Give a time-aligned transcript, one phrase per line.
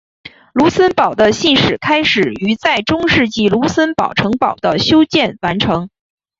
[0.55, 5.91] 卢森堡的信史开始于在中世纪卢森堡城堡的修建完成。